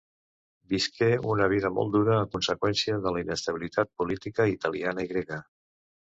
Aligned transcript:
Visqué 0.73 1.09
una 1.33 1.49
vida 1.51 1.69
molt 1.75 1.91
dura 1.95 2.15
a 2.21 2.29
conseqüència 2.35 2.95
de 3.03 3.11
la 3.17 3.21
inestabilitat 3.25 3.91
política 4.03 4.47
italiana 4.55 5.05
i 5.05 5.11
grega. 5.13 5.39